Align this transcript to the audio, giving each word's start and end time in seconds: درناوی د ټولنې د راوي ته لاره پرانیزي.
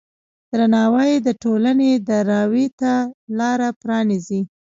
درناوی 0.51 1.11
د 1.25 1.27
ټولنې 1.43 1.91
د 2.07 2.09
راوي 2.31 2.67
ته 2.79 2.93
لاره 3.39 3.69
پرانیزي. 3.81 4.41